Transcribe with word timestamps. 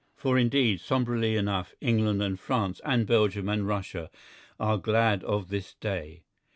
For, 0.15 0.35
indeed, 0.39 0.81
sombrely 0.81 1.35
enough 1.35 1.75
England 1.79 2.23
and 2.23 2.39
France 2.39 2.81
and 2.83 3.05
Belgium 3.05 3.47
and 3.49 3.67
Russia 3.67 4.09
are 4.59 4.79
glad 4.79 5.23
of 5.23 5.49
this 5.49 5.75
day. 5.75 6.23